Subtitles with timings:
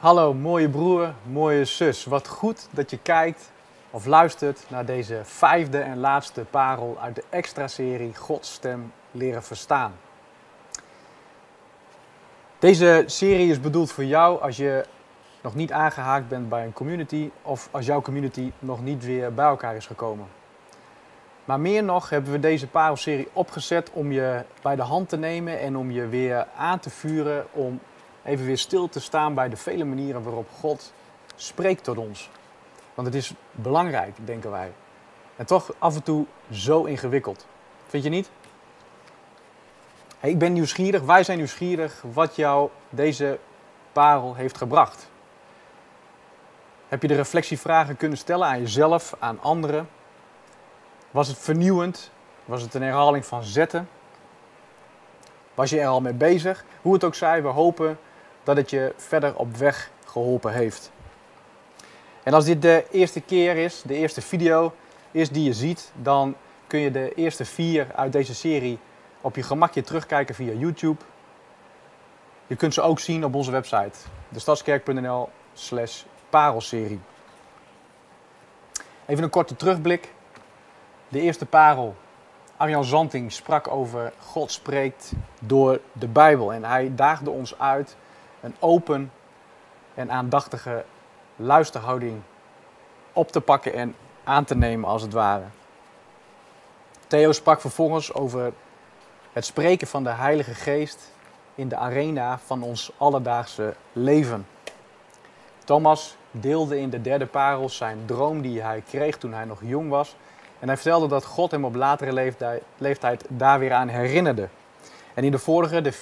[0.00, 2.04] Hallo mooie broer, mooie zus.
[2.04, 3.52] Wat goed dat je kijkt
[3.90, 9.42] of luistert naar deze vijfde en laatste parel uit de extra serie Gods stem leren
[9.42, 9.92] verstaan.
[12.58, 14.84] Deze serie is bedoeld voor jou als je
[15.42, 19.46] nog niet aangehaakt bent bij een community of als jouw community nog niet weer bij
[19.46, 20.26] elkaar is gekomen.
[21.44, 25.60] Maar meer nog hebben we deze parelserie opgezet om je bij de hand te nemen
[25.60, 27.80] en om je weer aan te vuren om
[28.24, 30.92] even weer stil te staan bij de vele manieren waarop God
[31.36, 32.30] spreekt tot ons.
[32.94, 34.72] Want het is belangrijk, denken wij.
[35.36, 37.46] En toch af en toe zo ingewikkeld.
[37.86, 38.30] Vind je niet?
[40.20, 43.38] Ik ben nieuwsgierig, wij zijn nieuwsgierig wat jou deze
[43.92, 45.08] parel heeft gebracht.
[46.88, 49.88] Heb je de reflectievragen kunnen stellen aan jezelf, aan anderen?
[51.10, 52.10] Was het vernieuwend?
[52.44, 53.88] Was het een herhaling van zetten?
[55.54, 56.64] Was je er al mee bezig?
[56.82, 57.98] Hoe het ook zij, we hopen
[58.42, 60.90] dat het je verder op weg geholpen heeft.
[62.22, 64.72] En als dit de eerste keer is, de eerste video
[65.10, 66.34] is die je ziet, dan
[66.66, 68.78] kun je de eerste vier uit deze serie
[69.20, 71.00] op je gemakje terugkijken via YouTube.
[72.46, 77.00] Je kunt ze ook zien op onze website, destadskerk.nl slash parelserie.
[79.06, 80.12] Even een korte terugblik.
[81.08, 81.94] De eerste parel.
[82.56, 86.52] Arjan Zanting sprak over God spreekt door de Bijbel.
[86.52, 87.96] En hij daagde ons uit
[88.40, 89.12] een open
[89.94, 90.84] en aandachtige
[91.36, 92.22] luisterhouding
[93.12, 95.44] op te pakken en aan te nemen als het ware.
[97.06, 98.52] Theo sprak vervolgens over
[99.32, 101.12] het spreken van de Heilige Geest
[101.54, 104.46] in de arena van ons alledaagse leven.
[105.64, 109.90] Thomas deelde in de derde parel zijn droom die hij kreeg toen hij nog jong
[109.90, 110.16] was.
[110.58, 112.32] En hij vertelde dat God hem op latere
[112.78, 114.48] leeftijd, daar weer aan herinnerde.
[115.14, 115.92] En in de vorige, de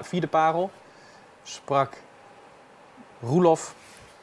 [0.00, 0.70] vierde parel,
[1.44, 1.92] sprak
[3.20, 3.74] Roelof.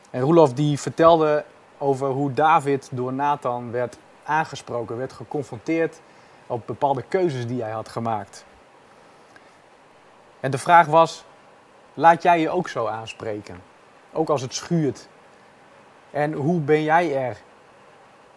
[0.09, 1.45] En Roelof die vertelde
[1.77, 6.01] over hoe David door Nathan werd aangesproken, werd geconfronteerd
[6.47, 8.45] op bepaalde keuzes die hij had gemaakt.
[10.39, 11.23] En de vraag was,
[11.93, 13.61] laat jij je ook zo aanspreken?
[14.11, 15.07] Ook als het schuurt.
[16.11, 17.37] En hoe ben jij er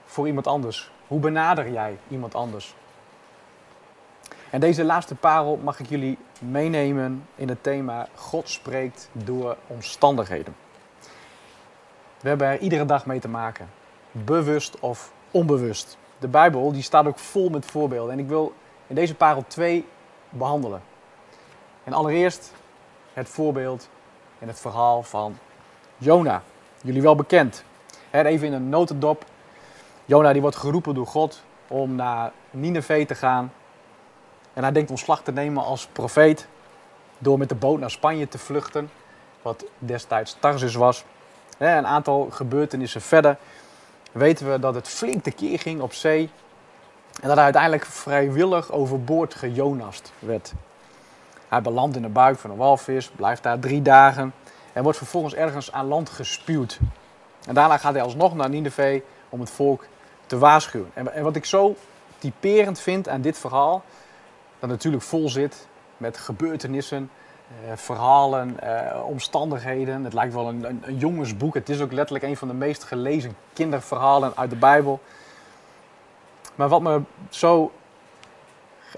[0.05, 0.91] voor iemand anders?
[1.07, 2.75] Hoe benader jij iemand anders?
[4.55, 10.57] En deze laatste parel mag ik jullie meenemen in het thema God spreekt door omstandigheden.
[12.21, 13.71] We hebben er iedere dag mee te maken,
[14.11, 15.99] bewust of onbewust.
[16.19, 18.53] De Bijbel die staat ook vol met voorbeelden en ik wil
[18.87, 19.87] in deze parel twee
[20.29, 20.83] behandelen.
[21.85, 22.53] En allereerst
[23.13, 23.89] het voorbeeld
[24.39, 25.39] en het verhaal van
[25.97, 26.43] Jona.
[26.83, 27.65] Jullie wel bekend.
[28.11, 29.25] Even in een notendop.
[30.05, 33.53] Jona die wordt geroepen door God om naar Nineveh te gaan
[34.55, 36.47] en hij denkt ontslag te nemen als profeet
[37.19, 38.91] door met de boot naar Spanje te vluchten,
[39.43, 41.05] wat destijds Tarsus was.
[41.59, 43.37] Een aantal gebeurtenissen verder
[44.13, 46.31] weten we dat het flink tekeer ging op zee
[47.21, 50.53] en dat hij uiteindelijk vrijwillig overboord gejonast werd.
[51.49, 54.35] Hij belandt in de buik van een walvis, blijft daar drie dagen
[54.73, 56.79] en wordt vervolgens ergens aan land gespuwd.
[57.47, 59.87] En daarna gaat hij alsnog naar Nineveh om het volk
[60.27, 60.91] te waarschuwen.
[60.95, 61.77] En wat ik zo
[62.19, 63.85] typerend vind aan dit verhaal,
[64.69, 67.11] dat natuurlijk vol zit met gebeurtenissen,
[67.49, 70.05] eh, verhalen, eh, omstandigheden.
[70.05, 71.55] Het lijkt wel een, een, jongensboek.
[71.55, 75.01] Het is ook letterlijk een van de meest gelezen kinderverhalen uit de Bijbel.
[76.55, 77.73] Maar wat me zo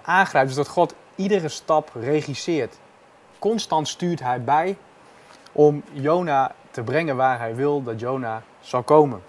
[0.02, 2.78] aangrijpt is dat God iedere stap regisseert.
[3.38, 4.76] Constant stuurt hij bij
[5.52, 9.22] om Jona te brengen waar hij wil dat Jona zal komen.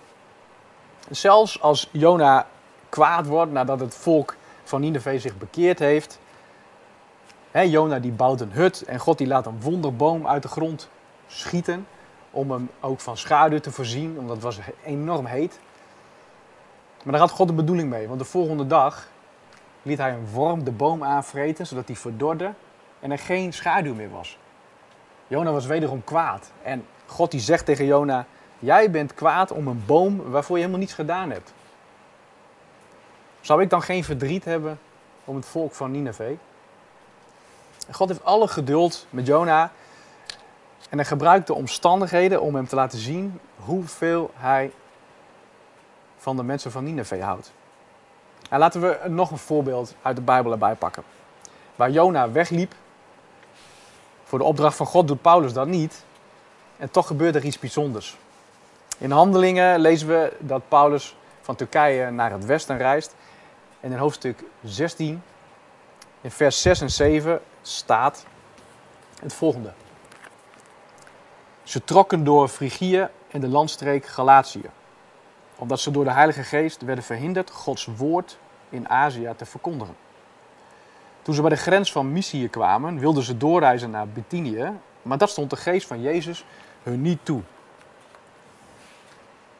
[1.10, 2.48] Zelfs als Jona
[2.90, 6.20] kwaad wordt nadat het volk van Nineveh zich bekeerd heeft,
[7.52, 10.90] He, Jona die bouwt een hut en God die laat een wonderboom uit de grond
[11.28, 11.88] schieten.
[12.32, 15.60] Om hem ook van schaduw te voorzien, omdat het was enorm heet.
[17.04, 19.10] Maar daar had God de bedoeling mee, want de volgende dag
[19.82, 22.54] liet hij een worm de boom aanvreten, zodat hij verdorde
[23.00, 24.38] en er geen schaduw meer was.
[25.28, 26.52] Jona was wederom kwaad.
[26.64, 28.26] En God die zegt tegen Jona,
[28.60, 31.54] jij bent kwaad om een boom waarvoor je helemaal niets gedaan hebt.
[33.42, 34.80] Zou ik dan geen verdriet hebben
[35.26, 36.38] om het volk van Nineveh?
[37.92, 39.72] God heeft alle geduld met Jona.
[40.90, 44.72] En hij gebruikt de omstandigheden om hem te laten zien hoeveel hij
[46.18, 47.52] van de mensen van Nineveh houdt.
[48.50, 51.04] En laten we nog een voorbeeld uit de Bijbel erbij pakken.
[51.76, 52.74] Waar Jona wegliep,
[54.24, 56.04] voor de opdracht van God doet Paulus dat niet.
[56.78, 58.18] En toch gebeurt er iets bijzonders.
[58.98, 63.16] In Handelingen lezen we dat Paulus van Turkije naar het westen reist.
[63.80, 65.22] En in hoofdstuk 16,
[66.22, 68.26] in vers 6 en 7, staat
[69.22, 69.74] het volgende.
[71.64, 74.70] Ze trokken door Frigië en de landstreek Galatië,
[75.56, 78.38] omdat ze door de Heilige Geest werden verhinderd Gods woord
[78.70, 79.96] in Azië te verkondigen.
[81.22, 84.72] Toen ze bij de grens van Mysië kwamen, wilden ze doorreizen naar Bithynië,
[85.02, 86.46] maar dat stond de geest van Jezus
[86.84, 87.42] hun niet toe.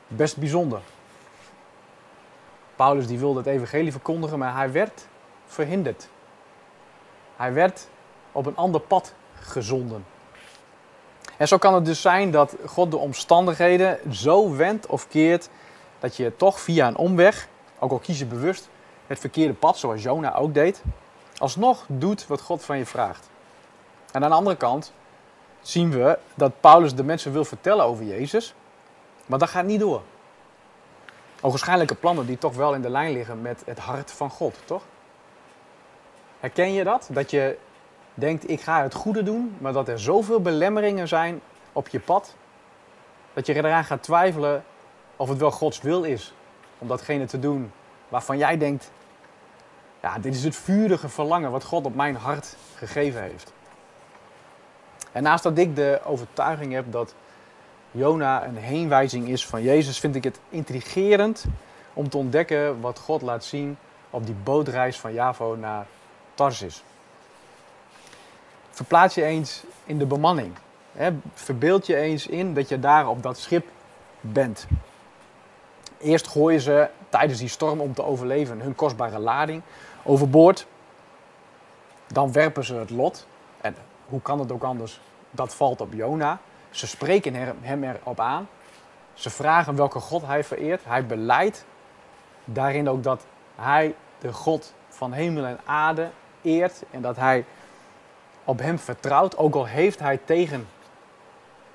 [0.08, 0.82] Best bijzonder.
[2.76, 5.08] Paulus die wilde het evangelie verkondigen, maar hij werd
[5.46, 6.10] verhinderd.
[7.38, 7.88] Hij werd
[8.32, 10.06] op een ander pad gezonden.
[11.38, 15.50] En zo kan het dus zijn dat God de omstandigheden zo wendt of keert
[16.00, 17.48] dat je toch via een omweg,
[17.80, 18.70] ook al kies je bewust
[19.08, 20.84] het verkeerde pad, zoals Jona ook deed,
[21.38, 23.30] alsnog doet wat God van je vraagt.
[24.12, 24.94] En aan de andere kant
[25.62, 28.54] zien we dat Paulus de mensen wil vertellen over Jezus,
[29.26, 30.02] maar dat gaat niet door.
[31.42, 34.84] Ogenschijnlijke plannen die toch wel in de lijn liggen met het hart van God, toch?
[36.40, 37.10] Herken je dat?
[37.12, 37.58] Dat je
[38.14, 41.42] denkt, ik ga het goede doen, maar dat er zoveel belemmeringen zijn
[41.74, 42.36] op je pad,
[43.34, 44.64] dat je eraan gaat twijfelen
[45.16, 46.34] of het wel Gods wil is
[46.78, 47.72] om datgene te doen
[48.08, 48.92] waarvan jij denkt,
[50.02, 53.54] ja, dit is het vurige verlangen wat God op mijn hart gegeven heeft.
[55.12, 57.16] En naast dat ik de overtuiging heb dat
[57.92, 61.46] Jona een heenwijzing is van Jezus, vind ik het intrigerend
[61.94, 63.78] om te ontdekken wat God laat zien
[64.10, 65.86] op die bootreis van Javo naar
[66.38, 66.84] Tarsis.
[68.70, 70.56] Verplaats je eens in de bemanning.
[71.34, 73.68] Verbeeld je eens in dat je daar op dat schip
[74.22, 74.68] bent.
[75.98, 79.62] Eerst gooien ze tijdens die storm om te overleven hun kostbare lading
[80.04, 80.68] overboord.
[82.08, 83.28] Dan werpen ze het lot.
[83.62, 83.76] En
[84.06, 85.00] hoe kan het ook anders?
[85.32, 86.40] Dat valt op Jona.
[86.70, 88.50] Ze spreken hem erop aan.
[89.14, 90.82] Ze vragen welke God hij vereert.
[90.86, 91.66] Hij beleidt
[92.46, 93.26] daarin ook dat
[93.56, 96.10] hij de God van hemel en aarde
[96.42, 96.84] eert.
[96.92, 97.46] En dat hij
[98.44, 99.38] op hem vertrouwt.
[99.38, 100.68] Ook al heeft hij tegen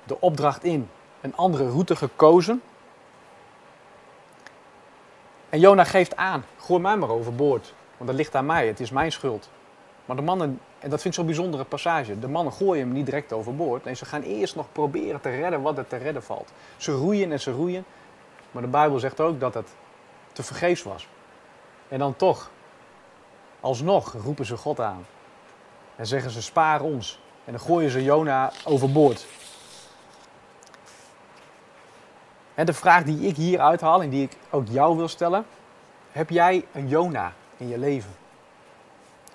[0.03, 0.89] de opdracht in
[1.21, 2.61] een andere route gekozen.
[5.49, 8.91] En Jona geeft aan, gooi mij maar overboord, want dat ligt aan mij, het is
[8.91, 9.49] mijn schuld.
[10.05, 13.05] Maar de mannen, en dat vind ik zo'n bijzondere passage, de mannen gooien hem niet
[13.05, 13.83] direct overboord.
[13.83, 16.51] Nee, ze gaan eerst nog proberen te redden wat er te redden valt.
[16.77, 17.85] Ze roeien en ze roeien,
[18.51, 19.69] maar de Bijbel zegt ook dat het
[20.31, 21.07] te vergeefs was.
[21.87, 22.49] En dan toch,
[23.63, 25.05] alsnog roepen ze God aan.
[25.95, 27.19] En zeggen ze, spaar ons.
[27.45, 29.25] En dan gooien ze Jona overboord.
[32.53, 35.45] En de vraag die ik hier uithaal en die ik ook jou wil stellen.
[36.11, 38.11] Heb jij een Jona in je leven?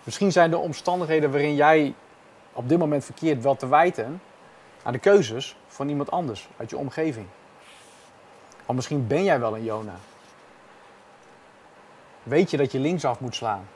[0.03, 1.95] Misschien zijn de omstandigheden waarin jij
[2.53, 4.23] op dit moment verkeert wel te wijten
[4.83, 7.27] aan de keuzes van iemand anders uit je omgeving.
[8.67, 9.95] Of misschien ben jij wel een Jona.
[12.23, 13.69] Weet je dat je linksaf moet slaan,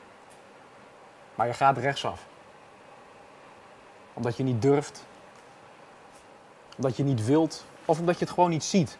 [1.35, 2.25] maar je gaat rechtsaf.
[4.13, 5.05] Omdat je niet durft,
[6.77, 8.97] omdat je niet wilt of omdat je het gewoon niet ziet.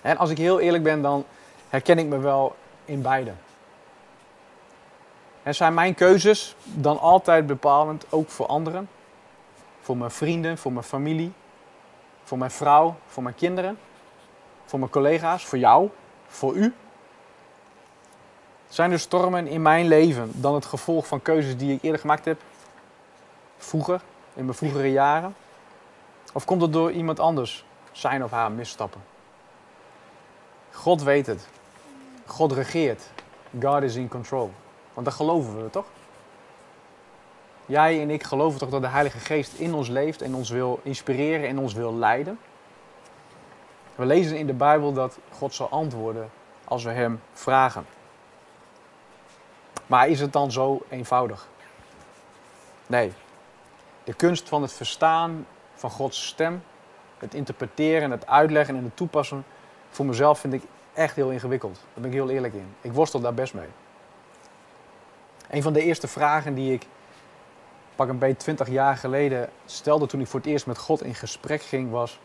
[0.00, 1.24] En als ik heel eerlijk ben, dan
[1.68, 3.32] herken ik me wel in beide.
[5.42, 8.88] En zijn mijn keuzes dan altijd bepalend ook voor anderen?
[9.80, 11.32] Voor mijn vrienden, voor mijn familie,
[12.22, 13.78] voor mijn vrouw, voor mijn kinderen,
[14.64, 15.90] voor mijn collega's, voor jou,
[16.26, 16.74] voor u?
[18.72, 22.24] Zijn er stormen in mijn leven dan het gevolg van keuzes die ik eerder gemaakt
[22.24, 22.40] heb?
[23.58, 24.00] Vroeger,
[24.34, 25.34] in mijn vroegere jaren?
[26.32, 29.00] Of komt het door iemand anders, zijn of haar misstappen?
[30.70, 31.48] God weet het.
[32.26, 33.02] God regeert.
[33.60, 34.50] God is in control.
[34.92, 35.86] Want daar geloven we toch?
[37.66, 40.80] Jij en ik geloven toch dat de Heilige Geest in ons leeft en ons wil
[40.82, 42.38] inspireren en ons wil leiden?
[43.94, 46.30] We lezen in de Bijbel dat God zal antwoorden
[46.64, 47.86] als we Hem vragen.
[49.92, 51.48] Maar is het dan zo eenvoudig?
[52.86, 53.12] Nee.
[54.04, 56.62] De kunst van het verstaan van Gods stem,
[57.18, 59.44] het interpreteren, het uitleggen en het toepassen
[59.90, 61.74] voor mezelf vind ik echt heel ingewikkeld.
[61.74, 62.74] Daar ben ik heel eerlijk in.
[62.80, 63.68] Ik worstel daar best mee.
[65.50, 66.86] Een van de eerste vragen die ik
[67.94, 71.14] pak een beetje 20 jaar geleden stelde toen ik voor het eerst met God in
[71.14, 72.20] gesprek ging was: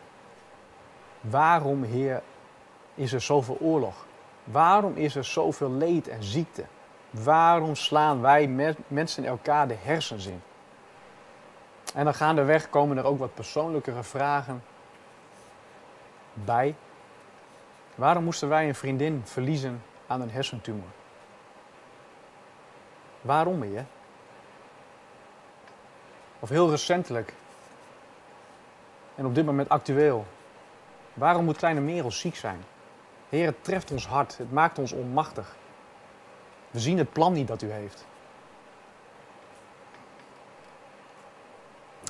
[1.22, 2.22] Waarom, Heer,
[2.96, 4.06] is er zoveel oorlog?
[4.44, 6.64] Waarom is er zoveel leed en ziekte?
[7.10, 8.48] Waarom slaan wij
[8.88, 10.42] mensen elkaar de hersens in?
[11.94, 14.64] En dan gaandeweg komen er ook wat persoonlijkere vragen
[16.34, 16.76] bij.
[17.96, 20.90] Waarom moesten wij een vriendin verliezen aan een hersentumor?
[23.22, 23.84] Waarom je?
[26.40, 27.34] Of heel recentelijk
[29.16, 30.26] en op dit moment actueel.
[31.14, 32.64] Waarom moet kleine Merel ziek zijn?
[33.30, 34.38] Heer, het treft ons hart.
[34.38, 35.56] Het maakt ons onmachtig.
[36.72, 38.06] We zien het plan niet dat u heeft.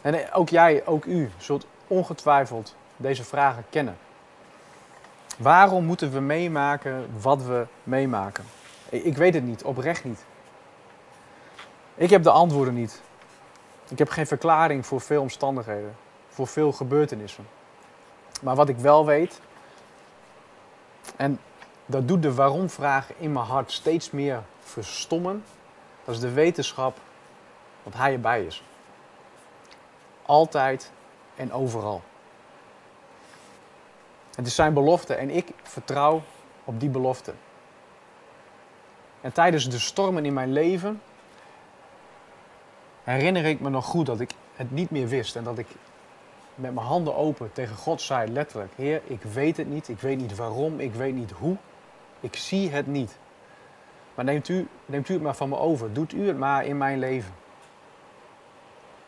[0.01, 3.97] En ook jij, ook u, zult ongetwijfeld deze vragen kennen.
[5.37, 8.43] Waarom moeten we meemaken wat we meemaken?
[8.89, 10.25] Ik weet het niet, oprecht niet.
[11.95, 13.01] Ik heb de antwoorden niet.
[13.87, 15.95] Ik heb geen verklaring voor veel omstandigheden,
[16.29, 17.47] voor veel gebeurtenissen.
[18.41, 19.41] Maar wat ik wel weet,
[21.15, 21.39] en
[21.89, 25.43] dat doet de waarom-vraag in mijn hart steeds meer verstommen,
[26.05, 26.97] dat is de wetenschap
[27.83, 28.63] dat Hij erbij is.
[30.25, 30.91] Altijd
[31.35, 32.01] en overal.
[34.35, 36.23] Het is zijn belofte en ik vertrouw
[36.63, 37.33] op die belofte.
[39.21, 41.01] En tijdens de stormen in mijn leven
[43.03, 45.67] herinner ik me nog goed dat ik het niet meer wist en dat ik
[46.55, 50.17] met mijn handen open tegen God zei, letterlijk: Heer, ik weet het niet, ik weet
[50.17, 51.57] niet waarom, ik weet niet hoe,
[52.19, 53.17] ik zie het niet.
[54.15, 56.77] Maar neemt u, neemt u het maar van me over, doet u het maar in
[56.77, 57.33] mijn leven.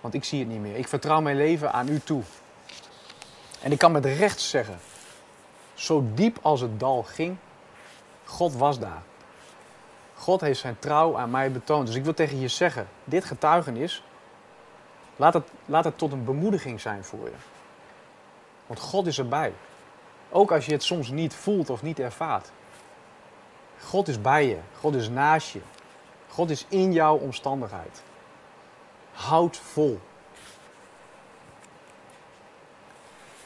[0.01, 0.75] Want ik zie het niet meer.
[0.75, 2.21] Ik vertrouw mijn leven aan u toe.
[3.61, 4.79] En ik kan met recht zeggen,
[5.73, 7.37] zo diep als het dal ging,
[8.25, 9.01] God was daar.
[10.15, 11.87] God heeft zijn trouw aan mij betoond.
[11.87, 14.03] Dus ik wil tegen je zeggen, dit getuigenis,
[15.15, 17.35] laat het, laat het tot een bemoediging zijn voor je.
[18.67, 19.53] Want God is erbij.
[20.29, 22.51] Ook als je het soms niet voelt of niet ervaart.
[23.83, 24.57] God is bij je.
[24.79, 25.59] God is naast je.
[26.27, 28.01] God is in jouw omstandigheid.
[29.11, 29.99] Houd vol.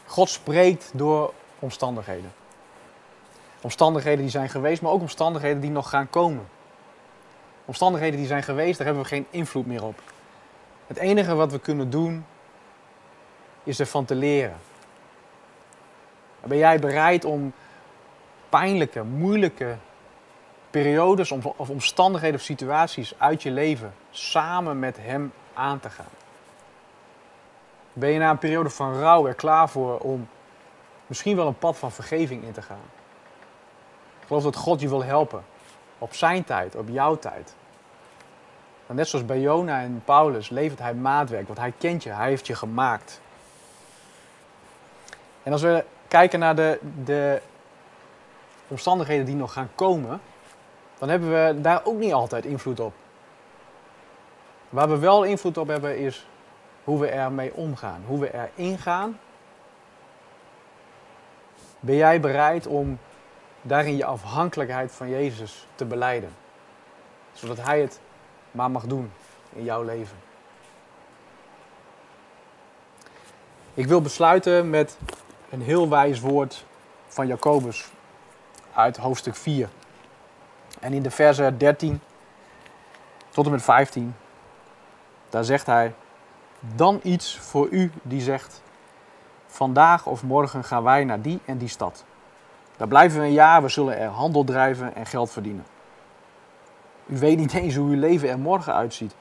[0.05, 2.33] God spreekt door omstandigheden.
[3.61, 6.47] Omstandigheden die zijn geweest, maar ook omstandigheden die nog gaan komen.
[7.65, 10.01] Omstandigheden die zijn geweest, daar hebben we geen invloed meer op.
[10.87, 12.25] Het enige wat we kunnen doen,
[13.63, 14.57] is ervan te leren.
[16.43, 17.53] Ben jij bereid om
[18.49, 19.77] pijnlijke, moeilijke
[20.73, 26.13] periodes of omstandigheden of situaties uit je leven samen met Hem aan te gaan?
[27.93, 30.29] Ben je na een periode van rouw er klaar voor om
[31.07, 32.85] misschien wel een pad van vergeving in te gaan?
[34.19, 35.43] Ik geloof dat God je wil helpen.
[35.97, 37.55] Op zijn tijd, op jouw tijd.
[38.85, 42.47] Net zoals bij Jona en Paulus levert hij maatwerk, want hij kent je, hij heeft
[42.47, 43.21] je gemaakt.
[45.43, 47.41] En als we kijken naar de, de
[48.67, 50.21] omstandigheden die nog gaan komen,
[51.03, 52.93] dan hebben we daar ook niet altijd invloed op.
[54.69, 56.27] Waar we wel invloed op hebben is
[56.83, 59.19] hoe we ermee omgaan, hoe we erin gaan.
[61.79, 62.99] Ben jij bereid om
[63.61, 66.35] daarin je afhankelijkheid van Jezus te beleiden?
[67.33, 67.99] Zodat Hij het
[68.51, 69.11] maar mag doen
[69.53, 70.17] in jouw leven.
[73.73, 74.97] Ik wil besluiten met
[75.49, 76.65] een heel wijs woord
[77.07, 77.89] van Jacobus
[78.73, 79.69] uit hoofdstuk 4.
[80.83, 81.99] En in de versen 13
[83.29, 84.15] tot en met 15,
[85.29, 85.93] daar zegt hij:
[86.75, 88.61] Dan iets voor u die zegt:
[89.45, 92.05] Vandaag of morgen gaan wij naar die en die stad.
[92.77, 95.65] Daar blijven we een jaar, we zullen er handel drijven en geld verdienen.
[97.05, 99.15] U weet niet eens hoe uw leven er morgen uitziet.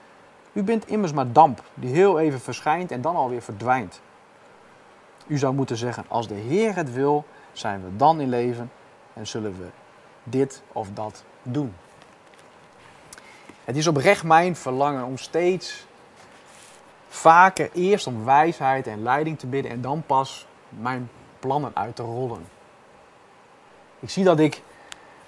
[0.53, 4.01] U bent immers maar damp die heel even verschijnt en dan alweer verdwijnt.
[5.27, 8.71] U zou moeten zeggen: Als de Heer het wil, zijn we dan in leven
[9.13, 9.67] en zullen we
[10.25, 11.75] dit of dat doen.
[13.65, 15.87] Het is oprecht mijn verlangen om steeds
[17.09, 22.03] vaker eerst om wijsheid en leiding te bidden en dan pas mijn plannen uit te
[22.03, 22.47] rollen.
[24.01, 24.63] Ik zie dat ik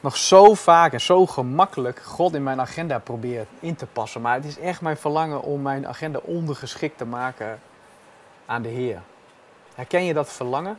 [0.01, 4.21] nog zo vaak en zo gemakkelijk God in mijn agenda probeer in te passen.
[4.21, 7.61] Maar het is echt mijn verlangen om mijn agenda ondergeschikt te maken
[8.47, 9.03] aan de Heer.
[9.75, 10.79] Herken je dat verlangen?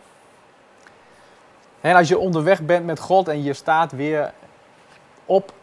[1.81, 4.33] En als je onderweg bent met God en je staat weer
[5.25, 5.53] op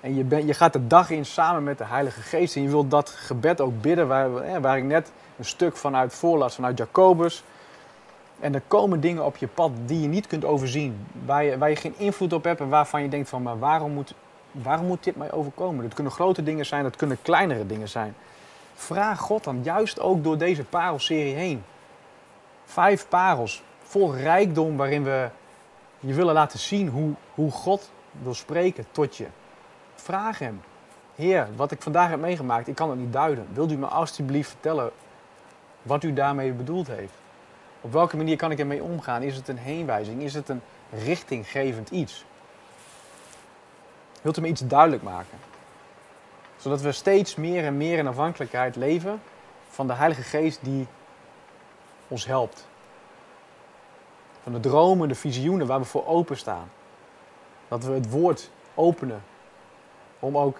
[0.00, 2.68] en je, bent, je gaat de dag in samen met de Heilige Geest en je
[2.68, 7.44] wilt dat gebed ook bidden, waar, waar ik net een stuk vanuit voorlas, vanuit Jacobus.
[8.40, 11.70] En er komen dingen op je pad die je niet kunt overzien, waar je, waar
[11.70, 14.14] je geen invloed op hebt en waarvan je denkt van, maar waarom moet,
[14.52, 15.84] waarom moet dit mij overkomen?
[15.84, 18.14] Het kunnen grote dingen zijn, het kunnen kleinere dingen zijn.
[18.74, 21.64] Vraag God dan juist ook door deze parelserie heen.
[22.64, 25.28] Vijf parels, vol rijkdom waarin we
[26.00, 27.90] je willen laten zien hoe, hoe God
[28.22, 29.26] wil spreken tot je.
[29.94, 30.60] Vraag hem.
[31.14, 33.46] Heer, wat ik vandaag heb meegemaakt, ik kan het niet duiden.
[33.52, 34.90] Wilt u me alstublieft vertellen
[35.82, 37.12] wat u daarmee bedoeld heeft?
[37.80, 39.22] Op welke manier kan ik ermee omgaan?
[39.22, 40.22] Is het een heenwijzing?
[40.22, 42.24] Is het een richtinggevend iets?
[44.22, 45.38] Wilt u me iets duidelijk maken?
[46.56, 49.20] Zodat we steeds meer en meer in afhankelijkheid leven
[49.68, 50.86] van de Heilige Geest die
[52.08, 52.66] ons helpt.
[54.42, 56.70] Van de dromen, de visioenen waar we voor openstaan.
[57.68, 59.22] Dat we het woord openen
[60.18, 60.58] om ook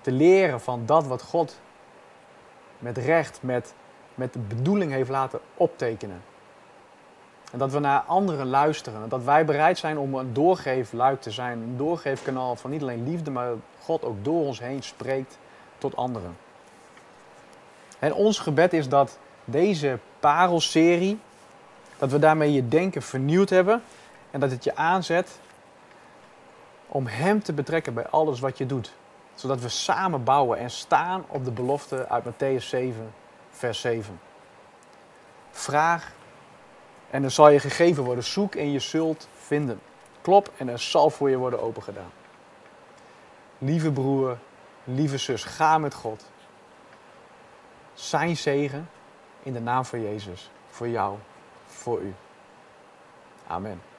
[0.00, 1.60] te leren van dat wat God
[2.78, 3.74] met recht, met
[4.16, 6.22] met de bedoeling heeft laten optekenen.
[7.52, 9.08] En dat we naar anderen luisteren.
[9.08, 11.60] Dat wij bereid zijn om een doorgeefluik te zijn.
[11.62, 15.38] Een doorgeefkanaal van niet alleen liefde, maar dat God ook door ons heen spreekt
[15.78, 16.36] tot anderen.
[17.98, 21.18] En ons gebed is dat deze parelserie,
[21.98, 23.82] dat we daarmee je denken vernieuwd hebben.
[24.30, 25.38] En dat het je aanzet
[26.86, 28.94] om Hem te betrekken bij alles wat je doet.
[29.34, 33.14] Zodat we samen bouwen en staan op de belofte uit Matthäus 7,
[33.50, 34.20] vers 7.
[35.50, 36.12] Vraag
[37.10, 38.24] en er zal je gegeven worden.
[38.24, 39.80] Zoek en je zult vinden.
[40.20, 42.10] Klop en er zal voor je worden opengedaan.
[43.58, 44.38] Lieve broer,
[44.84, 46.24] lieve zus, ga met God.
[47.94, 48.88] Zijn zegen
[49.42, 50.50] in de naam van Jezus.
[50.68, 51.18] Voor jou,
[51.66, 52.14] voor u.
[53.46, 53.95] Amen.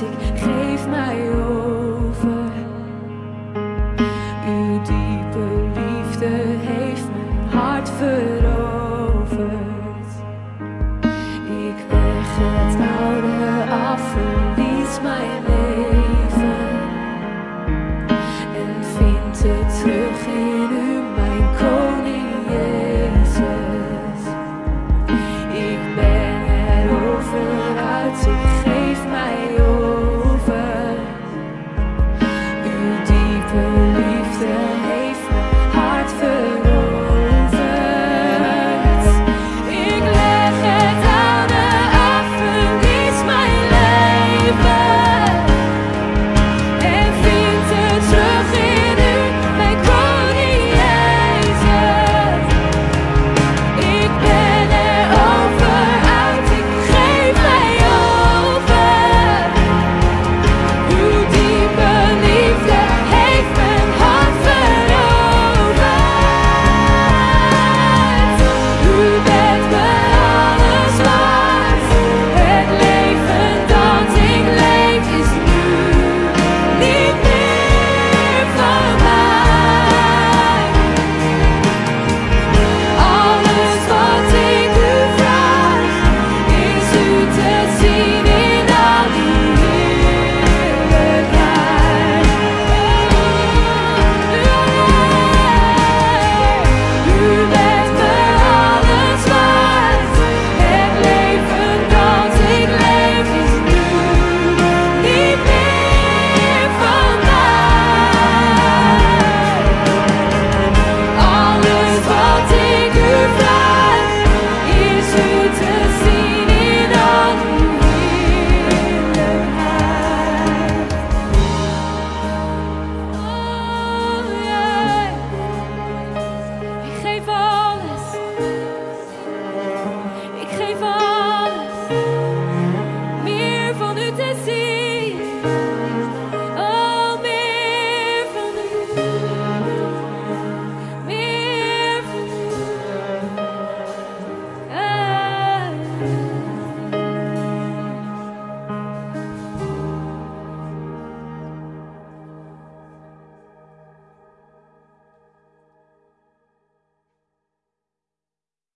[0.00, 1.39] Ik geef mij.